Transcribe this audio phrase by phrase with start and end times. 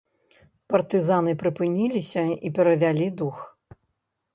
[0.73, 3.37] Партызаны прыпыніліся і перавялі дух.